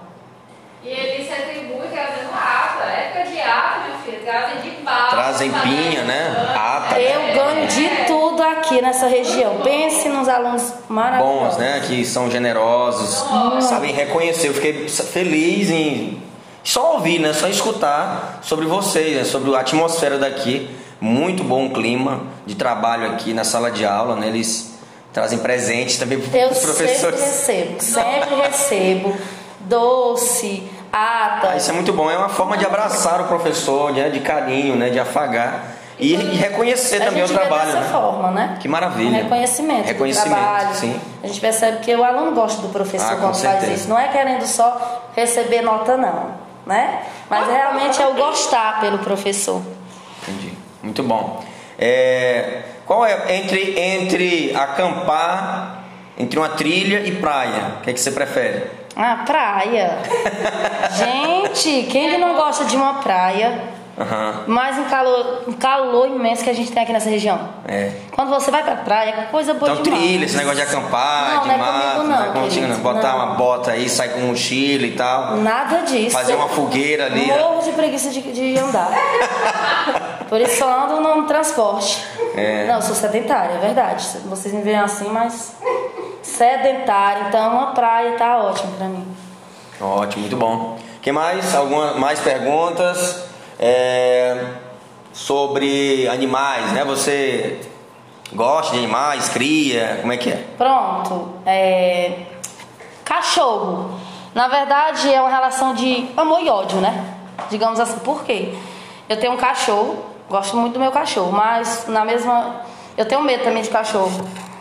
E 0.83 0.89
ele 0.89 1.23
se 1.23 1.31
atribui 1.31 1.87
trazendo 1.91 2.31
ata. 2.33 2.83
Época 2.85 3.29
de 3.29 3.39
ata, 3.39 3.79
meu 3.87 3.97
filho, 3.99 4.23
trazem 4.23 4.61
de 4.61 4.69
bala. 4.81 5.09
Trazem 5.09 5.51
pinha, 5.51 6.03
né? 6.03 6.53
Ata. 6.55 6.99
Eu 6.99 7.33
ganho 7.35 7.67
de 7.67 7.87
tudo 8.07 8.41
aqui 8.41 8.81
nessa 8.81 9.07
região. 9.07 9.57
Pense 9.63 10.09
nos 10.09 10.27
alunos 10.27 10.73
maravilhosos. 10.89 11.55
Bons, 11.55 11.57
né? 11.57 11.83
Que 11.87 12.03
são 12.05 12.29
generosos, 12.31 13.25
sabem 13.63 13.93
reconhecer. 13.93 14.47
Eu 14.47 14.53
fiquei 14.53 14.87
feliz 14.87 15.69
em 15.69 16.26
só 16.67 16.95
ouvir, 16.95 17.19
né? 17.19 17.31
Só 17.31 17.47
escutar 17.47 18.39
sobre 18.41 18.65
vocês, 18.65 19.15
né? 19.15 19.23
sobre 19.23 19.55
a 19.55 19.59
atmosfera 19.61 20.17
daqui. 20.17 20.69
Muito 20.99 21.41
bom 21.41 21.69
clima 21.69 22.23
de 22.45 22.55
trabalho 22.55 23.09
aqui 23.11 23.33
na 23.33 23.45
sala 23.45 23.71
de 23.71 23.85
aula, 23.85 24.17
né? 24.17 24.27
Eles 24.27 24.77
trazem 25.13 25.39
presentes 25.39 25.97
também 25.97 26.19
para 26.19 26.49
os 26.51 26.59
professores. 26.59 27.21
Eu 27.21 27.25
sempre 27.25 27.75
recebo, 27.77 27.81
sempre 27.81 28.35
recebo 28.35 29.17
doce, 29.61 30.69
ata. 30.91 31.51
Ah, 31.51 31.55
isso 31.55 31.69
é 31.69 31.73
muito 31.73 31.93
bom, 31.93 32.11
é 32.11 32.17
uma 32.17 32.27
forma 32.27 32.57
de 32.57 32.65
abraçar 32.65 33.21
o 33.21 33.27
professor, 33.27 33.93
né? 33.93 34.09
de 34.09 34.19
carinho, 34.19 34.75
né? 34.75 34.89
de 34.89 34.99
afagar. 34.99 35.73
E, 35.97 36.13
e 36.13 36.35
reconhecer 36.35 37.01
a 37.01 37.05
também 37.05 37.23
o 37.23 37.27
trabalho. 37.29 37.71
Dessa 37.71 37.79
né? 37.79 37.89
forma, 37.91 38.31
né? 38.31 38.57
Que 38.59 38.67
maravilha. 38.67 39.09
Um 39.19 39.23
reconhecimento. 39.23 39.85
Reconhecimento. 39.85 40.35
trabalho. 40.35 40.75
Sim. 40.75 40.99
A 41.23 41.27
gente 41.27 41.39
percebe 41.39 41.77
que 41.77 41.95
o 41.95 42.03
aluno 42.03 42.33
gosta 42.33 42.61
do 42.61 42.69
professor 42.69 43.13
ah, 43.13 43.15
quando 43.15 43.35
faz 43.35 43.63
isso. 43.69 43.87
Não 43.87 43.97
é 43.97 44.09
querendo 44.09 44.45
só 44.45 45.09
receber 45.15 45.61
nota, 45.61 45.95
não. 45.95 46.46
Né? 46.67 47.03
Mas 47.29 47.47
realmente 47.47 48.01
é 48.01 48.07
o 48.07 48.13
gostar 48.13 48.81
pelo 48.81 48.99
professor. 48.99 49.61
Entendi. 50.21 50.53
Muito 50.83 51.01
bom. 51.01 51.43
É, 51.79 52.63
qual 52.85 53.05
é 53.05 53.37
entre, 53.37 53.79
entre 53.79 54.55
acampar, 54.55 55.85
entre 56.17 56.37
uma 56.37 56.49
trilha 56.49 56.99
e 56.99 57.15
praia? 57.15 57.77
O 57.77 57.81
que, 57.81 57.89
é 57.89 57.93
que 57.93 57.99
você 57.99 58.11
prefere? 58.11 58.69
Ah, 58.95 59.23
praia. 59.25 59.99
gente, 60.97 61.87
quem 61.89 62.09
que 62.09 62.17
não 62.17 62.35
gosta 62.35 62.65
de 62.65 62.75
uma 62.75 62.95
praia? 62.95 63.76
Uhum. 63.97 64.53
Mais 64.53 64.77
um 64.77 64.83
calor, 64.83 65.43
um 65.47 65.53
calor 65.53 66.07
imenso 66.07 66.43
que 66.43 66.49
a 66.51 66.53
gente 66.53 66.71
tem 66.71 66.83
aqui 66.83 66.93
nessa 66.93 67.09
região. 67.09 67.49
É. 67.67 67.93
Quando 68.11 68.29
você 68.29 68.51
vai 68.51 68.63
pra 68.63 68.75
praia, 68.75 69.09
é 69.09 69.23
coisa 69.31 69.55
boa 69.55 69.71
então, 69.71 69.81
demais. 69.81 70.03
trilha, 70.03 70.25
esse 70.25 70.37
negócio 70.37 70.57
de 70.57 70.63
acampar, 70.63 71.33
não, 71.33 71.41
de 71.41 71.47
não 71.47 71.55
é 71.55 71.57
mato, 71.57 71.71
comigo, 71.71 72.03
não, 72.03 72.19
não 72.19 72.25
é 72.25 72.41
contigo, 72.41 72.67
não. 72.67 72.77
Botar 72.77 73.13
não. 73.13 73.15
uma 73.15 73.25
bota 73.35 73.71
aí, 73.71 73.89
sair 73.89 74.09
com 74.09 74.19
mochila 74.19 74.85
e 74.85 74.91
tal. 74.91 75.37
Nada 75.37 75.79
disso. 75.79 76.11
Fazer 76.11 76.35
uma 76.35 76.47
fogueira 76.47 77.07
ali. 77.07 77.25
né? 77.25 77.37
Morro 77.39 77.63
de 77.63 77.71
preguiça 77.71 78.11
de, 78.11 78.21
de 78.21 78.59
andar. 78.59 78.91
Por 80.29 80.39
isso 80.41 80.59
só 80.59 80.83
ando 80.85 81.01
no 81.01 81.23
transporte. 81.25 82.05
É. 82.35 82.67
Não, 82.67 82.75
eu 82.75 82.81
sou 82.83 82.93
sedentária, 82.93 83.55
é 83.55 83.57
verdade. 83.57 84.05
Vocês 84.25 84.53
me 84.53 84.61
veem 84.61 84.77
assim, 84.77 85.09
mas 85.09 85.55
sedentária. 86.21 87.29
Então, 87.29 87.51
uma 87.51 87.71
praia 87.73 88.11
tá 88.11 88.37
ótimo 88.37 88.73
pra 88.73 88.87
mim. 88.87 89.07
Ótimo, 89.81 90.21
muito 90.21 90.37
bom. 90.37 90.77
Quem 91.01 91.13
mais? 91.13 91.55
Alguma 91.55 91.93
mais 91.93 92.19
perguntas? 92.19 93.26
É, 93.59 94.45
sobre 95.13 96.07
animais, 96.07 96.71
né? 96.73 96.83
Você 96.85 97.59
gosta 98.33 98.73
de 98.73 98.79
animais, 98.79 99.29
cria, 99.29 99.97
como 100.01 100.13
é 100.13 100.17
que 100.17 100.29
é? 100.29 100.43
Pronto. 100.57 101.33
É... 101.45 102.19
Cachorro. 103.03 103.99
Na 104.35 104.47
verdade, 104.47 105.11
é 105.11 105.19
uma 105.19 105.29
relação 105.29 105.73
de 105.73 106.09
amor 106.15 106.41
e 106.41 106.49
ódio, 106.49 106.79
né? 106.79 107.15
Digamos 107.49 107.79
assim. 107.79 107.99
Por 107.99 108.23
quê? 108.23 108.53
Eu 109.09 109.17
tenho 109.19 109.33
um 109.33 109.37
cachorro, 109.37 110.03
gosto 110.29 110.55
muito 110.57 110.73
do 110.73 110.79
meu 110.79 110.91
cachorro, 110.91 111.31
mas 111.31 111.85
na 111.87 112.03
mesma. 112.05 112.61
Eu 112.97 113.05
tenho 113.05 113.21
medo 113.21 113.43
também 113.43 113.63
de 113.63 113.69
cachorro. 113.69 114.11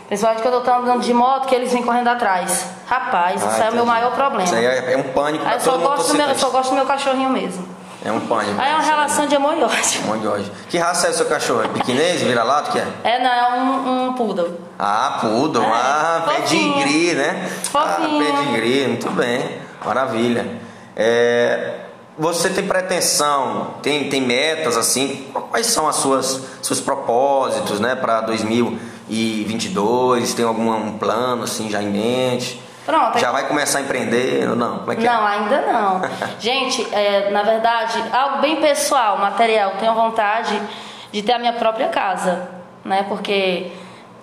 Principalmente 0.07 0.41
quando 0.41 0.53
eu 0.55 0.61
tô 0.61 0.71
andando 0.71 1.01
de 1.01 1.13
moto, 1.13 1.47
que 1.47 1.53
eles 1.53 1.71
vêm 1.73 1.83
correndo 1.83 2.07
atrás. 2.07 2.65
Rapaz, 2.87 3.43
Ah, 3.43 3.47
isso 3.49 3.55
é 3.57 3.69
o 3.69 3.73
meu 3.73 3.83
entendi. 3.83 3.85
maior 3.85 4.11
problema. 4.13 4.43
Isso 4.45 4.55
aí 4.55 4.65
é, 4.65 4.93
é 4.93 4.97
um 4.97 5.03
pânico 5.11 5.45
Aí 5.45 5.55
eu 5.55 5.59
só, 5.59 5.77
gosto 5.77 6.07
do 6.13 6.17
meu, 6.17 6.27
eu 6.29 6.35
só 6.35 6.49
gosto 6.49 6.69
do 6.69 6.75
meu 6.75 6.85
cachorrinho 6.85 7.29
mesmo. 7.29 7.67
É 8.05 8.11
um. 8.11 8.21
Aí 8.37 8.71
é 8.71 8.75
uma 8.75 8.83
relação 8.83 9.25
de 9.25 9.35
amor 9.35 9.57
e 9.57 9.63
ódio. 9.63 10.01
Monte 10.05 10.21
de 10.21 10.27
ódio. 10.27 10.51
Que 10.69 10.77
raça 10.77 11.07
é 11.07 11.09
o 11.09 11.13
seu 11.13 11.25
cachorro? 11.25 11.63
É 11.63 11.67
pequinês, 11.67 12.21
vira-lato, 12.21 12.71
que 12.71 12.77
é? 12.77 12.85
É, 13.03 13.23
não, 13.23 13.31
é 13.31 13.59
um, 13.59 14.09
um 14.09 14.13
poodle. 14.13 14.51
Ah, 14.77 15.17
poodle. 15.19 15.63
É, 15.63 15.67
ah, 15.67 16.21
fofinho. 16.25 16.73
pedigree, 16.73 17.15
né? 17.15 17.49
Fofinho. 17.63 18.23
Ah, 18.23 18.37
pedigree, 18.37 18.87
muito 18.87 19.09
bem. 19.11 19.57
Maravilha. 19.83 20.45
É, 20.95 21.73
você 22.17 22.49
tem 22.49 22.65
pretensão, 22.65 23.75
tem, 23.81 24.09
tem 24.09 24.21
metas 24.21 24.77
assim? 24.77 25.27
Quais 25.51 25.67
são 25.67 25.87
as 25.87 25.97
suas 25.97 26.41
seus 26.61 26.79
propósitos, 26.79 27.79
né, 27.79 27.95
para 27.95 28.21
2022? 28.21 30.33
Tem 30.33 30.45
algum 30.45 30.71
um 30.71 30.97
plano 30.97 31.43
assim 31.43 31.69
já 31.69 31.81
em 31.81 31.91
mente? 31.91 32.61
Pronto. 32.87 33.19
Já 33.19 33.33
vai 33.33 33.45
começar 33.49 33.79
a 33.79 33.81
empreender 33.81 34.49
ou 34.49 34.55
não? 34.55 34.79
Como 34.79 34.93
é 34.93 34.95
que 34.95 35.03
Não, 35.05 35.27
é? 35.27 35.31
ainda 35.33 35.61
não. 35.61 36.01
Gente, 36.39 36.87
é, 36.95 37.29
na 37.31 37.43
verdade, 37.43 38.01
algo 38.13 38.37
bem 38.37 38.61
pessoal, 38.61 39.17
material. 39.17 39.73
Tenho 39.77 39.93
vontade 39.93 40.57
de 41.11 41.21
ter 41.21 41.33
a 41.33 41.37
minha 41.37 41.51
própria 41.51 41.89
casa, 41.89 42.49
né? 42.85 43.03
Porque 43.09 43.73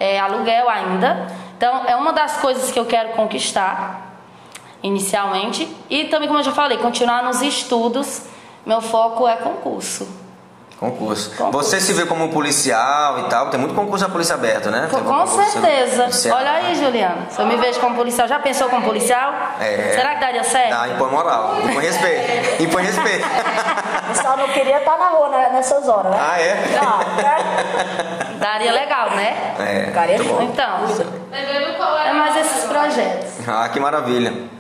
é 0.01 0.19
aluguel 0.19 0.67
ainda. 0.71 1.27
Então, 1.59 1.83
é 1.87 1.95
uma 1.95 2.15
das 2.15 2.39
coisas 2.39 2.73
que 2.73 2.79
eu 2.79 2.87
quero 2.87 3.11
conquistar 3.11 4.15
inicialmente. 4.83 5.69
E 5.91 6.05
também, 6.05 6.27
como 6.27 6.41
eu 6.41 6.45
já 6.45 6.53
falei, 6.53 6.79
continuar 6.79 7.23
nos 7.23 7.43
estudos. 7.43 8.23
Meu 8.65 8.81
foco 8.81 9.29
é 9.29 9.37
concurso. 9.37 10.24
Concurso. 10.79 11.31
Concurso. 11.37 11.53
Você 11.53 11.81
se 11.81 11.93
vê 11.93 12.05
como 12.05 12.25
um 12.25 12.31
policial 12.31 13.21
e 13.21 13.23
tal? 13.25 13.49
Tem 13.49 13.59
muito 13.59 13.75
concurso 13.75 14.05
da 14.05 14.11
polícia 14.11 14.35
aberta, 14.35 14.71
né? 14.71 14.89
Com 14.91 15.01
concurso 15.03 15.53
certeza. 15.53 16.03
policial. 16.05 16.39
Olha 16.39 16.51
aí, 16.53 16.75
Juliana. 16.75 17.27
Se 17.31 17.41
eu 17.41 17.47
me 17.47 17.57
vejo 17.57 17.81
como 17.81 17.95
policial, 17.97 18.29
já 18.29 18.39
pensou 18.39 18.69
como 18.69 18.85
policial? 18.85 19.33
É. 19.61 19.93
Será 19.95 20.15
que 20.15 20.21
daria 20.21 20.45
certo? 20.45 20.75
Ah, 20.75 20.89
impõe 20.89 21.11
moral, 21.11 21.57
impõe 21.63 21.85
respeito, 21.85 22.63
impõe 22.63 22.83
respeito. 22.83 23.27
Só 24.15 24.37
não 24.37 24.49
queria 24.49 24.79
estar 24.79 24.99
na 24.99 25.07
rua 25.07 25.29
né, 25.29 25.51
nessas 25.53 25.89
horas, 25.89 26.13
né? 26.13 26.19
Ah, 26.21 26.41
é? 26.41 26.55
Não, 26.83 26.99
né? 27.23 28.35
Daria 28.39 28.73
legal, 28.73 29.11
né? 29.11 29.55
É, 29.59 30.19
bom. 30.23 30.43
Então, 30.43 30.87
é 32.05 32.13
mais 32.13 32.37
esses 32.37 32.65
projetos. 32.65 33.49
Ah, 33.49 33.69
que 33.69 33.81
maravilha. 33.81 34.54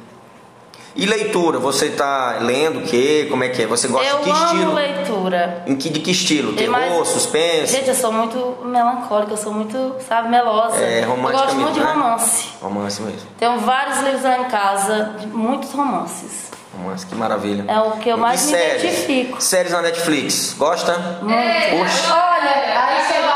E 0.96 1.06
leitura, 1.06 1.58
você 1.58 1.90
tá 1.90 2.38
lendo 2.40 2.78
o 2.78 2.82
quê? 2.82 3.26
Como 3.28 3.42
é 3.42 3.48
que 3.48 3.62
é? 3.62 3.66
Você 3.66 3.88
gosta 3.88 4.08
eu 4.08 4.18
de 4.18 4.24
que 4.24 4.30
amo 4.30 4.44
estilo? 4.44 4.74
leitura. 4.74 5.64
Em 5.66 5.74
que, 5.74 5.90
de 5.90 5.98
que 6.00 6.10
estilo? 6.12 6.52
Terror, 6.52 6.70
mais- 6.70 7.08
suspense? 7.08 7.72
Gente, 7.72 7.88
eu 7.88 7.94
sou 7.96 8.12
muito 8.12 8.58
melancólica, 8.64 9.32
eu 9.32 9.36
sou 9.36 9.52
muito, 9.52 9.96
sabe, 10.06 10.28
melosa. 10.28 10.76
É, 10.76 11.02
eu 11.02 11.08
romântica 11.10 11.42
gosto 11.46 11.56
muito 11.56 11.74
de 11.74 11.80
né? 11.80 11.92
romance. 11.92 12.48
Romance 12.62 13.02
mesmo. 13.02 13.26
Tenho 13.38 13.58
vários 13.58 13.98
livros 14.02 14.22
lá 14.22 14.38
em 14.38 14.44
casa, 14.44 15.14
de 15.18 15.26
muitos 15.26 15.72
romances. 15.72 16.52
Romance, 16.76 17.06
que 17.06 17.14
maravilha. 17.16 17.64
É 17.66 17.78
o 17.80 17.92
que 17.92 18.08
eu 18.08 18.16
mais 18.16 18.44
me 18.46 18.52
séries? 18.52 18.82
identifico. 18.84 19.42
Séries 19.42 19.72
na 19.72 19.82
Netflix, 19.82 20.54
gosta? 20.56 20.92
Muito. 21.22 21.36
Puxa. 21.70 22.14
Olha, 22.14 22.50
aí 22.50 22.94
parte. 22.94 23.24
A 23.24 23.33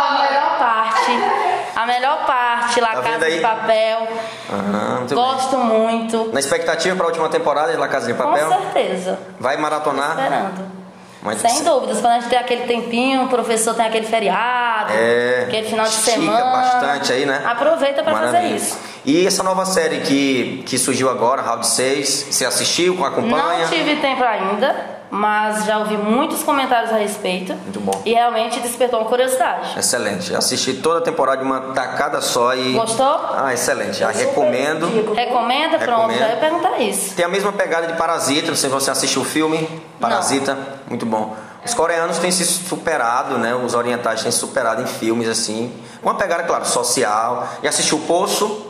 melhor 1.89 2.25
parte, 2.27 2.81
lá 2.81 2.89
Tá 2.95 3.03
Casa 3.03 3.31
de 3.31 3.41
Papel. 3.41 4.09
Ah, 4.51 4.97
muito 4.99 5.15
bem. 5.15 5.25
Gosto 5.25 5.57
muito. 5.59 6.31
Na 6.33 6.41
expectativa 6.41 6.95
para 6.95 7.07
a 7.07 7.09
última 7.09 7.29
temporada 7.29 7.73
de 7.73 7.79
La 7.79 7.89
Casa 7.89 8.07
de 8.07 8.15
Com 8.15 8.23
Papel? 8.23 8.49
certeza. 8.49 9.19
Vai 9.41 9.57
maratonar? 9.57 10.11
Esperando. 10.11 10.79
Mas- 11.21 11.41
Sem 11.41 11.65
dúvidas, 11.65 12.01
quando 12.01 12.13
a 12.13 12.21
gente 12.21 12.29
tem 12.29 12.39
aquele 12.39 12.65
tempinho, 12.67 13.25
o 13.25 13.29
professor 13.29 13.75
tem 13.75 13.85
aquele 13.85 14.07
feriado, 14.07 14.93
É, 14.93 15.47
aquele 15.49 15.69
final 15.69 15.85
de 15.85 15.91
semana. 15.93 16.45
bastante 16.45 17.13
aí, 17.13 17.27
né? 17.27 17.43
Aproveita 17.45 18.05
pra 18.05 18.15
fazer 18.15 18.43
isso. 18.55 18.79
E 19.09 19.27
essa 19.27 19.43
nova 19.43 19.65
série 19.65 20.01
que, 20.01 20.63
que 20.67 20.77
surgiu 20.77 21.09
agora, 21.09 21.41
Round 21.41 21.67
6, 21.67 22.27
você 22.31 22.45
assistiu, 22.45 23.03
acompanha? 23.07 23.61
Não 23.63 23.69
tive 23.71 23.97
tempo 23.97 24.23
ainda, 24.23 24.77
mas 25.11 25.65
já 25.65 25.79
ouvi 25.79 25.97
muitos 25.97 26.43
comentários 26.43 26.93
a 26.93 26.97
respeito. 26.99 27.55
Muito 27.55 27.81
bom. 27.81 28.03
E 28.05 28.13
realmente 28.13 28.61
despertou 28.61 29.01
uma 29.01 29.09
curiosidade. 29.09 29.79
Excelente. 29.79 30.37
Assisti 30.37 30.75
toda 30.75 30.99
a 30.99 31.01
temporada 31.01 31.39
de 31.39 31.45
uma 31.45 31.59
tacada 31.73 32.21
só 32.21 32.55
e. 32.55 32.75
Gostou? 32.75 33.07
Ah, 33.35 33.49
excelente. 33.55 33.99
Já 33.99 34.11
recomendo. 34.11 35.15
Recomenda? 35.15 35.79
Pronto, 35.79 36.01
Recomendo. 36.01 36.19
já 36.19 36.29
ia 36.29 36.37
perguntar 36.37 36.79
isso. 36.79 37.15
Tem 37.15 37.25
a 37.25 37.31
mesma 37.31 37.51
pegada 37.51 37.87
de 37.87 37.95
Parasita, 37.95 38.49
não 38.49 38.57
sei 38.57 38.69
se 38.69 38.75
você 38.75 38.91
assistiu 38.91 39.23
o 39.23 39.25
filme. 39.25 39.67
Parasita, 39.99 40.55
muito 40.87 41.07
bom. 41.07 41.35
Os 41.65 41.73
coreanos 41.73 42.19
têm 42.19 42.31
se 42.31 42.45
superado, 42.45 43.39
né? 43.39 43.55
Os 43.55 43.73
orientais 43.73 44.23
têm 44.23 44.31
se 44.31 44.39
superado 44.39 44.83
em 44.83 44.87
filmes 44.87 45.29
assim. 45.31 45.73
Uma 46.03 46.15
pegada, 46.15 46.43
claro, 46.43 46.67
social. 46.67 47.49
E 47.63 47.69
assistiu 47.69 47.97
o 47.97 48.01
Poço, 48.03 48.68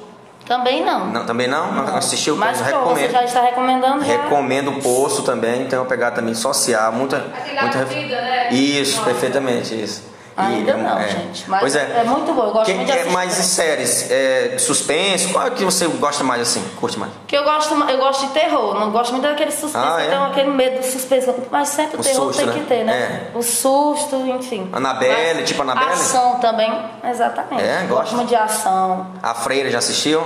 Também 0.48 0.82
não. 0.82 1.08
Não, 1.12 1.26
também 1.26 1.46
não? 1.46 1.70
Não 1.72 1.96
assistiu? 1.96 2.34
Mas 2.34 2.58
Pois 2.58 2.72
pô, 2.72 2.78
você 2.78 2.84
recomendo. 3.02 3.10
já 3.12 3.24
está 3.24 3.42
recomendando 3.42 4.04
já. 4.04 4.12
Recomendo 4.12 4.70
o 4.70 4.80
Poço 4.80 5.22
também, 5.22 5.62
então 5.62 5.80
eu 5.80 5.84
pegar 5.86 6.12
também 6.12 6.34
social, 6.34 6.90
muita. 6.90 7.18
Aquele 7.18 7.60
muita 7.60 7.78
da 7.78 7.84
vida, 7.84 8.20
né? 8.20 8.48
Isso, 8.50 9.04
perfeitamente, 9.04 9.74
isso. 9.80 10.02
E, 10.38 10.40
Ainda 10.40 10.76
não, 10.76 10.96
é. 10.98 11.08
gente. 11.08 11.50
Mas 11.50 11.60
pois 11.60 11.74
é. 11.74 12.00
é 12.00 12.04
muito 12.04 12.32
bom, 12.32 12.44
eu 12.46 12.52
gosto 12.52 12.66
Que- 12.66 12.74
muito 12.74 12.86
de 12.86 12.92
assistir. 12.92 13.12
Mas 13.12 13.38
e 13.38 13.42
séries? 13.42 14.10
É, 14.10 14.56
suspense? 14.58 15.32
Qual 15.32 15.44
é 15.46 15.50
que 15.50 15.64
você 15.64 15.86
gosta 15.88 16.22
mais 16.22 16.40
assim? 16.42 16.62
Curte 16.76 16.96
mais? 16.98 17.10
Que 17.26 17.36
eu 17.36 17.42
gosto, 17.42 17.74
eu 17.74 17.98
gosto 17.98 18.26
de 18.28 18.32
terror, 18.32 18.74
não 18.78 18.92
gosto 18.92 19.10
muito 19.12 19.24
daquele 19.24 19.50
suspense, 19.50 19.76
Ah, 19.76 20.00
é? 20.00 20.06
então 20.06 20.24
aquele 20.26 20.50
medo 20.50 20.78
do 20.78 20.84
suspense. 20.86 21.28
Mas 21.50 21.68
sempre 21.70 21.96
o 21.96 22.00
O 22.00 22.02
terror 22.04 22.26
susto, 22.26 22.36
tem 22.38 22.46
né? 22.46 22.52
que 22.52 22.60
ter, 22.66 22.84
né? 22.84 23.30
É. 23.34 23.36
O 23.36 23.42
susto, 23.42 24.14
enfim. 24.26 24.68
Annabelle, 24.72 25.40
Mas 25.40 25.48
tipo 25.48 25.62
Annabelle? 25.62 25.90
Ação 25.92 26.36
também, 26.38 26.72
exatamente. 27.10 27.62
É, 27.62 27.78
gosto 27.88 27.88
gosta? 27.94 28.16
muito 28.16 28.28
de 28.28 28.36
ação. 28.36 29.06
A 29.22 29.34
Freira 29.34 29.70
já 29.70 29.78
assistiu? 29.78 30.22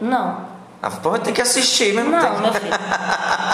Não. 0.00 0.55
Ah, 0.82 0.90
pô, 0.90 1.18
tem 1.18 1.32
que 1.32 1.40
assistir 1.42 1.94
mesmo. 1.94 2.10
Não, 2.10 2.20
tem... 2.20 2.40
meu 2.40 2.52
filho. 2.52 2.72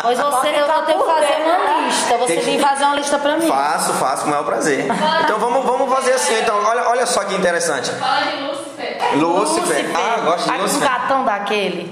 Pois 0.02 0.19
você, 0.19 0.49
eu, 0.49 0.67
eu 0.67 0.83
tenho 0.83 0.99
que 0.99 1.05
fazer 1.11 1.43
uma 1.43 1.81
lista. 1.87 2.17
Você 2.19 2.35
Tem 2.37 2.57
que- 2.57 2.59
fazer 2.62 2.85
uma 2.85 2.95
lista 2.97 3.19
pra 3.19 3.37
mim. 3.37 3.49
Faço, 3.49 3.93
faço 3.95 4.23
com 4.23 4.29
o 4.29 4.31
maior 4.31 4.45
prazer. 4.45 4.87
Então 5.25 5.38
vamos, 5.38 5.64
vamos 5.64 5.88
fazer 5.95 6.12
assim, 6.14 6.38
então. 6.41 6.62
Olha, 6.64 6.88
olha 6.88 7.07
só 7.07 7.25
que 7.25 7.35
interessante. 7.35 7.91
Fala 7.93 8.21
de 8.23 8.37
Lúcifer. 8.43 9.17
Lúcifer. 9.17 9.91
Ah, 9.95 10.21
gosto 10.21 10.45
de 10.45 10.50
Ai, 10.50 10.59
Um 10.59 10.62
Lúcifer. 10.62 10.88
gatão 10.88 11.25
daquele. 11.25 11.91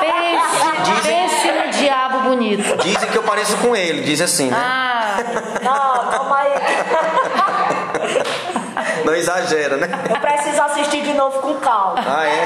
pense, 0.00 1.02
pense 1.02 1.52
no 1.52 1.70
diabo 1.72 2.18
bonito. 2.20 2.76
Dizem 2.82 3.10
que 3.10 3.18
eu 3.18 3.22
pareço 3.22 3.56
com 3.58 3.74
ele, 3.74 4.02
diz 4.02 4.20
assim, 4.20 4.50
né? 4.50 4.56
Ah, 4.58 5.16
Não, 5.62 6.10
calma 6.10 6.38
aí. 6.38 6.43
Não 9.04 9.14
exagera, 9.14 9.76
né? 9.76 9.88
Eu 10.10 10.20
preciso 10.20 10.62
assistir 10.62 11.02
de 11.02 11.14
novo 11.14 11.38
com 11.40 11.54
calma. 11.56 11.96
Ah, 12.06 12.24
é? 12.24 12.44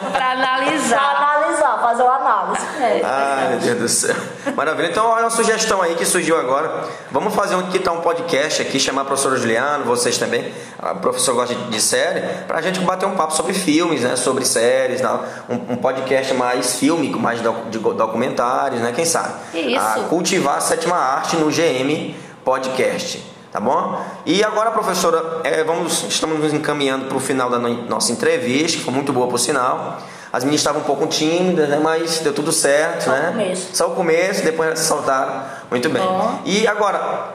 pra 0.00 0.10
Pra 0.10 0.30
analisar. 0.32 1.16
analisar, 1.16 1.78
fazer 1.82 2.02
uma 2.02 2.16
análise. 2.16 2.66
É. 2.80 3.00
Ai, 3.04 3.48
meu 3.50 3.58
Deus 3.58 3.78
do 3.78 3.88
céu. 3.88 4.16
Maravilha. 4.56 4.88
Então, 4.88 5.06
olha 5.06 5.24
uma 5.24 5.30
sugestão 5.30 5.80
aí 5.82 5.94
que 5.94 6.04
surgiu 6.04 6.38
agora. 6.38 6.84
Vamos 7.10 7.34
fazer 7.34 7.54
um, 7.54 7.62
que 7.70 7.78
tá 7.78 7.92
um 7.92 8.00
podcast 8.00 8.62
aqui, 8.62 8.78
chamar 8.80 9.02
a 9.02 9.04
professora 9.04 9.36
Juliana, 9.36 9.84
vocês 9.84 10.18
também. 10.18 10.52
A 10.78 10.94
professora 10.94 11.36
gosta 11.38 11.54
de, 11.54 11.64
de 11.70 11.80
série, 11.80 12.20
pra 12.46 12.60
gente 12.60 12.80
bater 12.80 13.06
um 13.06 13.14
papo 13.16 13.34
sobre 13.34 13.52
filmes, 13.54 14.00
né? 14.02 14.16
Sobre 14.16 14.44
séries, 14.44 15.00
tal. 15.00 15.24
Um, 15.48 15.72
um 15.74 15.76
podcast 15.76 16.34
mais 16.34 16.76
fílmico, 16.76 17.18
mais 17.18 17.40
doc- 17.40 17.68
de 17.70 17.78
documentários, 17.78 18.80
né? 18.80 18.92
Quem 18.94 19.04
sabe? 19.04 19.34
Isso. 19.54 19.78
A 19.78 20.04
cultivar 20.08 20.56
a 20.56 20.60
sétima 20.60 20.96
arte 20.96 21.36
no 21.36 21.50
GM 21.50 22.14
Podcast. 22.44 23.22
Tá 23.52 23.60
bom? 23.60 24.02
E 24.24 24.42
agora, 24.42 24.70
professora, 24.70 25.40
é, 25.44 25.62
vamos, 25.62 26.04
estamos 26.08 26.40
nos 26.40 26.54
encaminhando 26.54 27.04
para 27.04 27.16
o 27.18 27.20
final 27.20 27.50
da 27.50 27.58
no- 27.58 27.86
nossa 27.86 28.10
entrevista, 28.10 28.78
que 28.78 28.84
foi 28.84 28.94
muito 28.94 29.12
boa 29.12 29.28
por 29.28 29.38
sinal. 29.38 29.98
As 30.32 30.42
meninas 30.42 30.62
estavam 30.62 30.80
um 30.80 30.84
pouco 30.84 31.06
tímidas, 31.06 31.68
né? 31.68 31.78
Mas 31.82 32.20
deu 32.20 32.32
tudo 32.32 32.50
certo, 32.50 33.04
Só 33.04 33.10
o 33.10 33.12
né? 33.12 33.26
começo. 33.30 33.68
Só 33.74 33.86
o 33.88 33.94
começo, 33.94 34.42
depois 34.42 34.68
elas 34.68 34.78
se 34.78 34.86
soltaram. 34.86 35.42
Muito 35.70 35.86
bem. 35.90 36.02
Bom. 36.02 36.40
E 36.46 36.66
agora, 36.66 37.34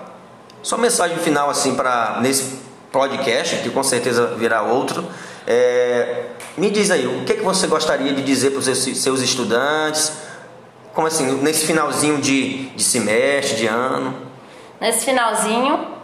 só 0.63 0.75
mensagem 0.75 1.17
final 1.17 1.51
assim 1.51 1.75
para 1.75 2.17
nesse 2.19 2.59
podcast, 2.91 3.57
que 3.57 3.69
com 3.69 3.83
certeza 3.83 4.25
virá 4.39 4.63
outro. 4.63 5.05
É, 5.45 6.25
me 6.57 6.71
diz 6.71 6.89
aí, 6.89 7.05
o 7.05 7.23
que, 7.25 7.35
que 7.35 7.43
você 7.43 7.67
gostaria 7.67 8.11
de 8.11 8.23
dizer 8.23 8.49
para 8.49 8.59
os 8.59 8.65
seus, 8.65 8.79
seus 8.97 9.21
estudantes? 9.21 10.11
Como 10.95 11.05
assim, 11.05 11.25
nesse 11.43 11.63
finalzinho 11.67 12.17
de, 12.17 12.69
de 12.69 12.83
semestre, 12.83 13.57
de 13.57 13.67
ano? 13.67 14.15
Nesse 14.81 15.05
finalzinho, 15.05 15.95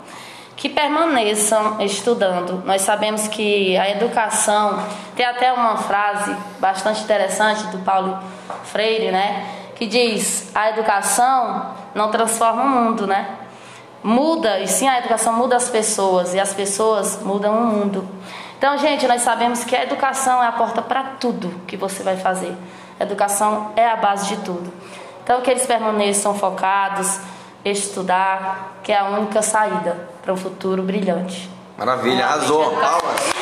que 0.55 0.69
permaneçam 0.69 1.81
estudando. 1.81 2.63
Nós 2.66 2.81
sabemos 2.81 3.27
que 3.27 3.77
a 3.77 3.89
educação 3.89 4.79
tem 5.16 5.25
até 5.25 5.51
uma 5.51 5.77
frase 5.77 6.35
bastante 6.59 7.01
interessante 7.03 7.63
do 7.68 7.79
Paulo 7.79 8.20
Freire, 8.66 9.11
né? 9.11 9.48
Que 9.75 9.85
diz: 9.85 10.51
a 10.55 10.70
educação 10.70 11.72
não 11.94 12.11
transforma 12.11 12.63
o 12.63 12.70
mundo, 12.70 13.07
né? 13.07 13.37
Muda, 14.03 14.59
e 14.59 14.68
sim 14.68 14.87
a 14.87 15.00
educação 15.00 15.33
muda 15.33 15.55
as 15.55 15.70
pessoas, 15.70 16.33
e 16.33 16.39
as 16.39 16.53
pessoas 16.53 17.22
mudam 17.24 17.55
o 17.57 17.66
mundo. 17.66 18.07
Então, 18.57 18.77
gente, 18.77 19.07
nós 19.07 19.22
sabemos 19.22 19.63
que 19.63 19.75
a 19.75 19.83
educação 19.83 20.42
é 20.44 20.48
a 20.48 20.51
porta 20.51 20.81
para 20.81 21.03
tudo 21.20 21.50
que 21.68 21.75
você 21.75 22.03
vai 22.03 22.18
fazer. 22.18 22.55
A 23.00 23.03
educação 23.03 23.72
é 23.75 23.85
a 23.85 23.96
base 23.96 24.27
de 24.27 24.37
tudo. 24.37 24.72
Então, 25.24 25.42
que 25.42 25.50
eles 25.50 25.66
permaneçam 25.66 26.33
focados, 26.35 27.20
estudar, 27.65 28.79
que 28.83 28.91
é 28.91 28.97
a 28.99 29.05
única 29.05 29.41
saída 29.41 29.97
para 30.21 30.33
um 30.33 30.37
futuro 30.37 30.83
brilhante. 30.83 31.49
Maravilha, 31.77 32.25
arrasou. 32.25 32.71
Palmas. 32.71 33.33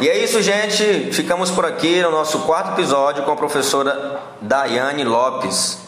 E 0.00 0.08
é 0.08 0.18
isso, 0.18 0.42
gente. 0.42 1.12
Ficamos 1.12 1.50
por 1.50 1.64
aqui 1.64 2.02
no 2.02 2.10
nosso 2.10 2.40
quarto 2.40 2.72
episódio 2.72 3.22
com 3.22 3.30
a 3.32 3.36
professora 3.36 4.20
Daiane 4.40 5.04
Lopes. 5.04 5.78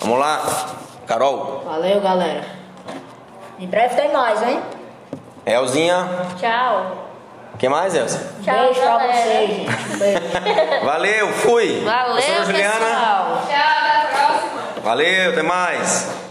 Vamos 0.00 0.18
lá, 0.18 0.40
Carol. 1.06 1.62
Valeu, 1.64 2.00
galera. 2.00 2.44
Em 3.58 3.66
breve 3.66 3.94
tem 3.94 4.12
mais, 4.12 4.42
hein? 4.42 4.60
Elzinha. 5.46 6.08
Tchau. 6.38 7.06
Quem 7.58 7.68
mais, 7.68 7.94
Elza? 7.94 8.32
Tchau, 8.42 8.54
Beijo 8.54 8.80
pra 8.80 8.90
galera. 8.96 9.12
vocês, 9.12 9.50
gente. 9.50 9.96
Beijo. 9.98 10.84
Valeu, 10.84 11.28
fui. 11.34 11.80
Valeu, 11.84 12.12
Professora 12.14 12.44
Juliana. 12.46 12.72
pessoal! 12.72 13.42
Tchau. 13.48 13.79
Valeu, 14.82 15.30
até 15.30 15.42
mais. 15.42 16.29